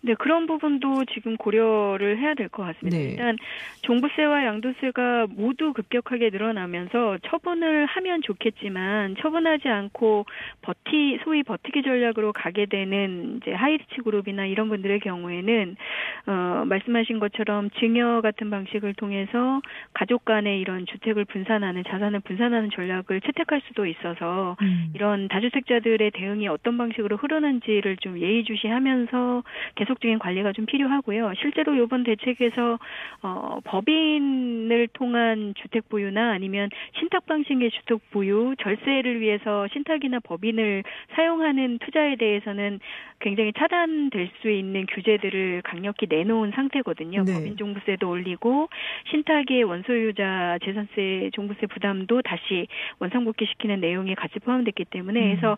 [0.00, 2.96] 네, 그런 부분도 지금 고려를 해야 될 것 같습니다.
[2.96, 3.10] 네.
[3.10, 3.36] 일단
[3.82, 10.26] 종부세와 양도세가 모두 급격하게 늘어나면서 처분을 하면 좋겠지만 처분하지 않고
[10.62, 15.76] 버티 소위 버티기 전략으로 가게 되는 이제 하이리치 그룹이나 이런 분들의 경우에는
[16.26, 19.60] 어 말씀하신 것처럼 증여 같은 방식을 통해서
[19.94, 24.56] 가족 간의 이런 주택을 분산하는 자산을 분산하는 전략을 채택할 수도 있어서
[24.94, 29.42] 이런 다주택자들의 대응이 어떤 방식으로 흐르는지를 좀 예의주시하면서
[29.76, 31.32] 계속 적인 관리가 좀 필요하고요.
[31.40, 32.78] 실제로 이번 대책에서
[33.22, 41.78] 어, 법인을 통한 주택 보유나 아니면 신탁 방식의 주택 보유, 절세를 위해서 신탁이나 법인을 사용하는
[41.78, 42.80] 투자에 대해서는
[43.20, 47.24] 굉장히 차단될 수 있는 규제들을 강력히 내놓은 상태거든요.
[47.24, 47.32] 네.
[47.32, 48.68] 법인 종부세도 올리고
[49.10, 52.68] 신탁의 원소유자 재산세 종부세 부담도 다시
[53.00, 55.28] 원상복귀시키는 내용이 같이 포함됐기 때문에 음.
[55.30, 55.56] 그래서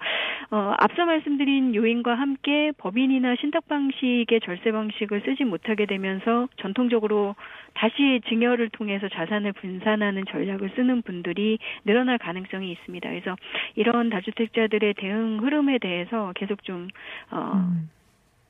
[0.50, 7.34] 어, 앞서 말씀드린 요인과 함께 법인이나 신탁 방식 의 절세 방식을 쓰지 못하게 되면서 전통적으로
[7.74, 13.08] 다시 증여를 통해서 자산을 분산하는 전략을 쓰는 분들이 늘어날 가능성이 있습니다.
[13.08, 13.36] 그래서
[13.76, 16.88] 이런 다주택자들의 대응 흐름에 대해서 계속 좀
[17.30, 17.90] 어, 음.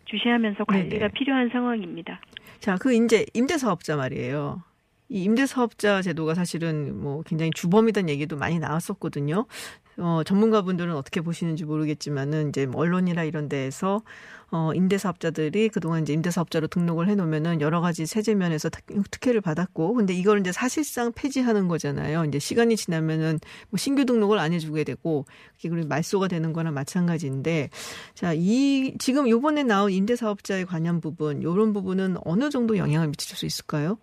[0.07, 1.09] 주시하면서 관리가 네네.
[1.15, 2.21] 필요한 상황입니다.
[2.59, 4.63] 자, 그 이제 임대사업자 말이에요.
[5.11, 9.45] 이 임대사업자 제도가 사실은 뭐 굉장히 주범이라는 얘기도 많이 나왔었거든요.
[9.99, 14.03] 어, 전문가분들은 어떻게 보시는지 모르겠지만은 이제 뭐 언론이나 이런 데에서
[14.53, 20.13] 어, 임대사업자들이 그동안 이제 임대사업자로 등록을 해놓으면은 여러 가지 세제 면에서 특- 특혜를 받았고, 근데
[20.13, 22.25] 이걸 이제 사실상 폐지하는 거잖아요.
[22.25, 25.25] 이제 시간이 지나면은 뭐 신규 등록을 안 해주게 되고,
[25.57, 27.71] 그게 그리고 말소가 되는 거나 마찬가지인데,
[28.15, 33.47] 자, 이, 지금 요번에 나온 임대사업자에 관한 부분, 요런 부분은 어느 정도 영향을 미칠 수
[33.47, 33.99] 있을까요?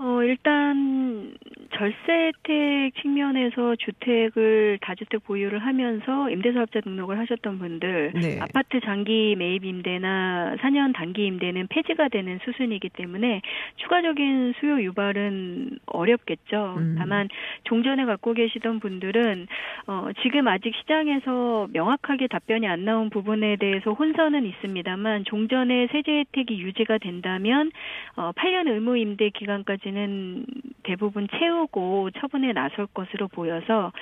[0.00, 1.34] 어, 일단
[1.74, 8.38] 절세 혜택 측면에서 주택을 다주택 보유를 하면서 임대사업자 등록을 하셨던 분들 네.
[8.40, 13.42] 아파트 장기 매입 임대나 4년 단기 임대는 폐지가 되는 수순이기 때문에
[13.76, 16.76] 추가적인 수요 유발은 어렵겠죠.
[16.78, 16.94] 음.
[16.96, 17.28] 다만
[17.64, 19.48] 종전에 갖고 계시던 분들은
[19.88, 26.60] 어, 지금 아직 시장에서 명확하게 답변이 안 나온 부분에 대해서 혼선은 있습니다만 종전의 세제 혜택이
[26.60, 27.72] 유지가 된다면
[28.14, 30.44] 어, 8년 의무 임대 기간까지 는
[30.88, 33.92] 대부분 채우고 처분에 나설 것으로 보여서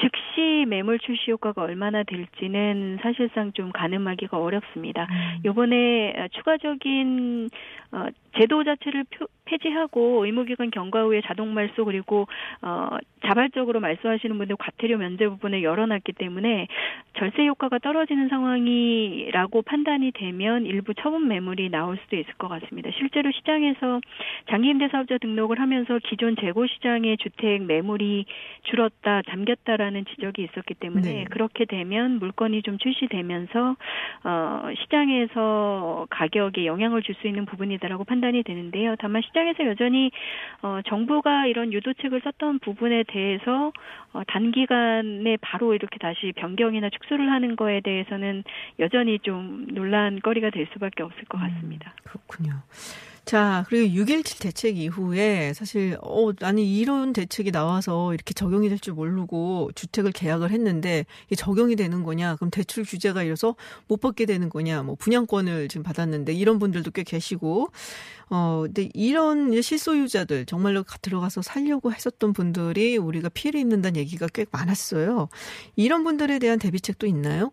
[0.00, 5.06] 즉시 매물 출시 효과가 얼마나 될지는 사실상 좀 가늠하기가 어렵습니다.
[5.10, 5.42] 음.
[5.44, 7.50] 요번에 추가적인
[7.92, 8.06] 어,
[8.38, 12.26] 제도 자체를 표, 폐지하고 의무기관 경과 후에 자동 말소 그리고
[12.62, 16.68] 어, 자발적으로 말소하시는 분들 과태료 면제 부분을 열어놨기 때문에
[17.18, 22.90] 절세 효과가 떨어지는 상황이라고 판단이 되면 일부 처분 매물이 나올 수도 있을 것 같습니다.
[22.96, 24.00] 실제로 시장에서
[24.48, 28.26] 장기임대사업자 등록을 하면서 기존 재고 시장의 주택 매물이
[28.64, 31.24] 줄었다 잠겼다라는 지적이 있었기 때문에 네.
[31.30, 33.76] 그렇게 되면 물건이 좀 출시되면서
[34.24, 38.96] 어, 시장에서 가격에 영향을 줄 수 있는 부분이다라고 판단이 되는데요.
[38.98, 40.10] 다만 시장에서 여전히
[40.62, 43.72] 어, 정부가 이런 유도책을 썼던 부분에 대해서
[44.12, 48.44] 어, 단기간에 바로 이렇게 다시 변경이나 축소를 하는 거에 대해서는
[48.78, 51.94] 여전히 좀 논란거리가 될 수밖에 없을 것 같습니다.
[52.04, 52.52] 그렇군요.
[53.24, 58.94] 자, 그리고 6.17 대책 이후에 사실, 어, 아니, 이런 대책이 나와서 이렇게 적용이 될 줄
[58.94, 62.34] 모르고 주택을 계약을 했는데 이게 적용이 되는 거냐?
[62.36, 63.54] 그럼 대출 규제가 이래서
[63.86, 64.82] 못 받게 되는 거냐?
[64.82, 67.68] 뭐 분양권을 지금 받았는데 이런 분들도 꽤 계시고,
[68.30, 75.28] 어, 근데 이런 실소유자들 정말로 들어가서 살려고 했었던 분들이 우리가 피해를 입는다는 얘기가 꽤 많았어요.
[75.76, 77.52] 이런 분들에 대한 대비책도 있나요?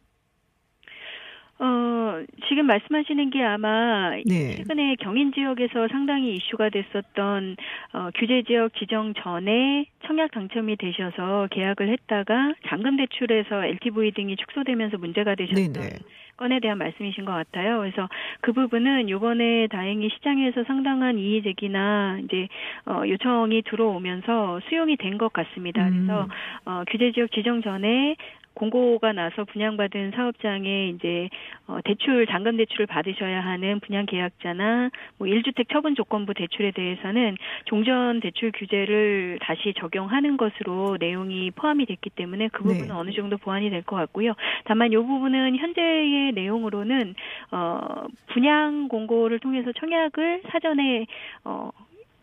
[1.61, 4.55] 어, 지금 말씀하시는 게 아마 네.
[4.55, 7.57] 최근에 경인 지역에서 상당히 이슈가 됐었던
[7.93, 14.97] 어, 규제 지역 지정 전에 청약 당첨이 되셔서 계약을 했다가 잔금 대출에서 LTV 등이 축소되면서
[14.97, 15.89] 문제가 되셨던 네네.
[16.37, 17.79] 건에 대한 말씀이신 것 같아요.
[17.79, 18.07] 그래서
[18.39, 22.47] 그 부분은 요번에 다행히 시장에서 상당한 이의 제기나 이제
[22.85, 25.85] 어, 요청이 들어오면서 수용이 된 것 같습니다.
[25.89, 26.05] 음.
[26.07, 26.27] 그래서
[26.63, 28.15] 어, 규제 지역 지정 전에
[28.53, 31.29] 공고가 나서 분양받은 사업장에 이제
[31.67, 38.19] 어, 대출 잔금 대출을 받으셔야 하는 분양 계약자나 뭐 1주택 처분 조건부 대출에 대해서는 종전
[38.19, 42.93] 대출 규제를 다시 적용하는 것으로 내용이 포함이 됐기 때문에 그 부분은 네.
[42.93, 44.33] 어느 정도 보완이 될 것 같고요.
[44.65, 47.15] 다만 이 부분은 현재의 내용으로는
[47.51, 47.79] 어
[48.27, 51.05] 분양 공고를 통해서 청약을 사전에
[51.43, 51.71] 어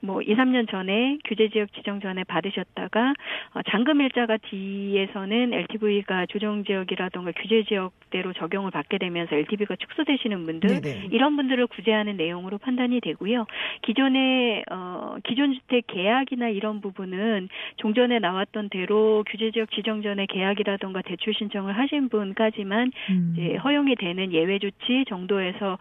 [0.06, 3.12] 뭐 2, 3년 전에 규제 지역 지정 전에 받으셨다가
[3.54, 10.46] 어, 잔금 일자가 뒤에서는 LTV가 조정 지역이라던가 규제 지역 대로 적용을 받게 되면서 LTV가 축소되시는
[10.46, 11.08] 분들 네네.
[11.10, 13.46] 이런 분들을 구제하는 내용으로 판단이 되고요.
[13.82, 21.02] 기존의 어 기존 주택 계약이나 이런 부분은 종전에 나왔던 대로 규제 지역 지정 전에 계약이라던가
[21.02, 23.34] 대출 신청을 하신 분까지만 음.
[23.36, 25.78] 이제 허용이 되는 예외 조치 정도에서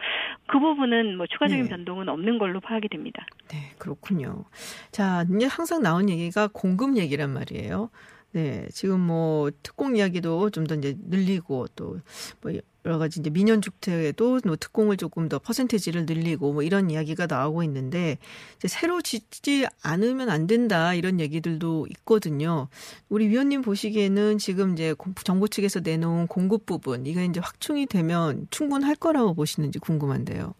[0.47, 1.69] 그 부분은 뭐 추가적인 네.
[1.69, 3.25] 변동은 없는 걸로 파악이 됩니다.
[3.47, 4.43] 네, 그렇군요.
[4.91, 7.89] 자, 이제 항상 나온 얘기가 공급 얘기란 말이에요.
[8.35, 11.99] 네, 지금 뭐 특공 이야기도 좀 더 이제 늘리고 또
[12.41, 12.51] 뭐
[12.85, 17.63] 여러 가지 이제 민연 주택에도 뭐 특공을 조금 더 퍼센테이지를 늘리고 뭐 이런 이야기가 나오고
[17.63, 18.17] 있는데
[18.57, 22.67] 이제 새로 짓지 않으면 안 된다 이런 얘기들도 있거든요.
[23.09, 28.45] 우리 위원님 보시기에는 지금 이제 공- 정부 측에서 내놓은 공급 부분 이게 이제 확충이 되면
[28.51, 30.53] 충분할 거라고 보시는지 궁금한데요.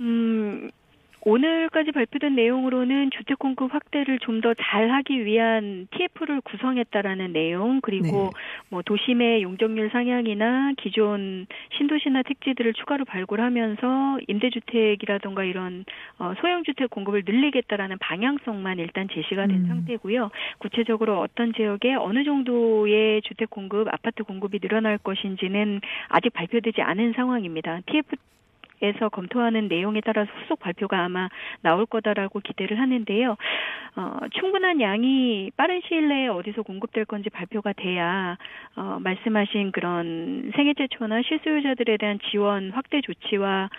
[0.00, 0.70] 음,
[1.22, 8.30] 오늘까지 발표된 내용으로는 주택 공급 확대를 좀 더 잘하기 위한 TF를 구성했다라는 내용 그리고 네.
[8.68, 15.84] 뭐 도심의 용적률 상향이나 기존 신도시나 택지들을 추가로 발굴하면서 임대주택이라던가 이런
[16.18, 19.66] 어, 소형주택 공급을 늘리겠다라는 방향성만 일단 제시가 된 음.
[19.66, 20.30] 상태고요.
[20.58, 27.80] 구체적으로 어떤 지역에 어느 정도의 주택 공급, 아파트 공급이 늘어날 것인지는 아직 발표되지 않은 상황입니다.
[27.86, 28.16] TF
[28.80, 31.28] 에서 검토하는 내용에 따라서 후속 발표가 아마
[31.62, 33.36] 나올 거다라고 기대를 하는데요.
[33.96, 38.36] 어, 충분한 양이 빠른 시일 내에 어디서 공급될 건지 발표가 돼야
[38.76, 43.70] 어, 말씀하신 그런 생애 최초나 실소유자들에 대한 지원 확대 조치와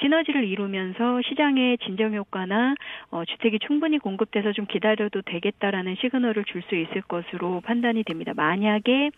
[0.00, 2.74] 시너지를 이루면서 시장의 진정 효과나
[3.10, 8.32] 어, 주택이 충분히 공급돼서 좀 기다려도 되겠다라는 시그널을 줄 수 있을 것으로 판단이 됩니다.
[8.34, 9.10] 만약에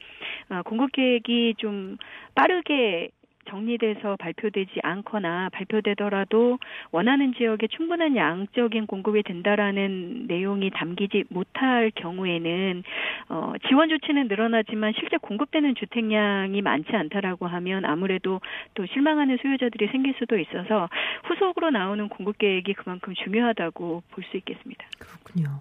[0.51, 1.97] 어, 공급 계획이 좀
[2.35, 3.11] 빠르게
[3.49, 6.59] 정리돼서 발표되지 않거나 발표되더라도
[6.91, 12.83] 원하는 지역에 충분한 양적인 공급이 된다라는 내용이 담기지 못할 경우에는
[13.31, 18.41] 어, 지원 조치는 늘어나지만 실제 공급되는 주택량이 많지 않다라고 하면 아무래도
[18.75, 20.89] 또 실망하는 수요자들이 생길 수도 있어서
[21.25, 24.85] 후속으로 나오는 공급 계획이 그만큼 중요하다고 볼 수 있겠습니다.
[24.99, 25.61] 그렇군요.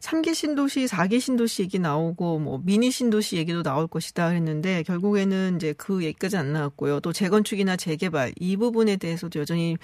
[0.00, 5.74] 3기 신도시, 4기 신도시 얘기 나오고 뭐 미니 신도시 얘기도 나올 것이다 했는데 결국에는 이제
[5.76, 7.00] 그 얘기까지 안 나왔고요.
[7.00, 9.76] 또 재건축이나 재개발 이 부분에 대해서도 여전히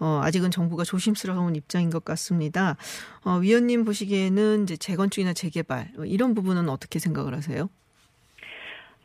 [0.00, 2.76] 어 아직은 정부가 조심스러운 입장인 것 같습니다.
[3.24, 7.68] 어 위원님 보시기에는 이제 재건축이나 재개발 이런 부분은 어떻게 생각을 하세요?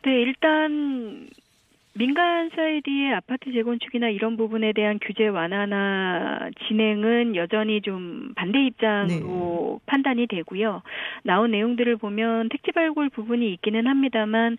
[0.04, 1.28] 네, 일단
[1.96, 9.86] 민간 사이드의 아파트 재건축이나 이런 부분에 대한 규제 완화나 진행은 여전히 좀 반대 입장으로 네.
[9.86, 10.82] 판단이 되고요.
[11.22, 14.56] 나온 내용들을 보면 택지 발굴 부분이 있기는 합니다만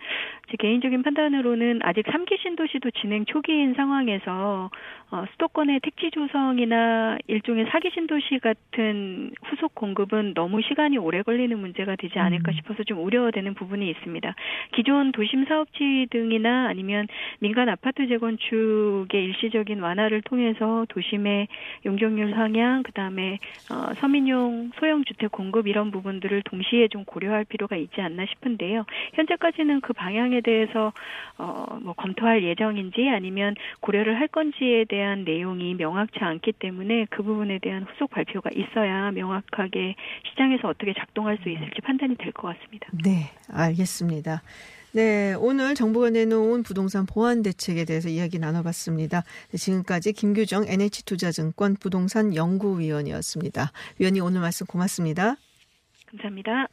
[0.50, 4.70] 제 개인적인 판단으로는 아직 3기 신도시도 진행 초기인 상황에서
[5.12, 11.96] 어, 수도권의 택지 조성이나 일종의 사기 신도시 같은 후속 공급은 너무 시간이 오래 걸리는 문제가
[11.96, 12.54] 되지 않을까 음.
[12.54, 14.36] 싶어서 좀 우려되는 부분이 있습니다.
[14.74, 17.08] 기존 도심 사업지 등이나 아니면
[17.40, 21.48] 민간 아파트 재건축의 일시적인 완화를 통해서 도심의
[21.86, 23.40] 용적률 상향, 그다음에
[23.72, 28.86] 어, 서민용 소형 주택 공급 이런 부분들을 동시에 좀 고려할 필요가 있지 않나 싶은데요.
[29.14, 30.94] 현재까지는 그 방향에 대해서
[31.38, 37.60] 어, 뭐 검토할 예정인지 아니면 고려를 할 건지에 대한 내용이 명확치 않기 때문에 그 부분에
[37.60, 39.96] 대한 후속 발표가 있어야 명확하게
[40.30, 42.88] 시장에서 어떻게 작동할 수 있을지 판단이 될 것 같습니다.
[43.04, 44.42] 네, 알겠습니다.
[44.96, 49.26] 네, 오늘 정부가 내놓은 부동산 보완 대책에 대해서 이야기 나눠봤습니다.
[49.52, 53.74] 네, 지금까지 김규정 NH투자증권 부동산 연구위원이었습니다.
[54.00, 55.36] 위원님 오늘 말씀 고맙습니다.
[56.08, 56.70] 감사합니다.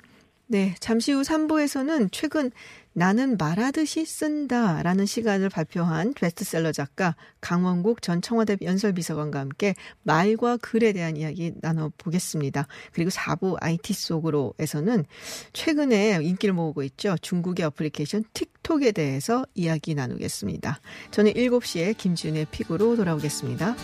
[0.47, 2.51] 네, 잠시 후 3부에서는 최근
[2.93, 11.16] 나는 말하듯이 쓴다라는 시간을 발표한 베스트셀러 작가 강원국 전 청와대 연설비서관과 함께 말과 글에 대한
[11.16, 12.66] 이야기 나눠보겠습니다.
[12.93, 15.07] 그리고 4부 IT 속으로에서는
[15.55, 17.16] 최근에 인기를 모으고 있죠.
[17.22, 20.80] 중국의 어플리케이션 틱톡에 대해서 이야기 나누겠습니다.
[21.12, 23.74] 저는 7시에 김지윤의 픽으로 돌아오겠습니다.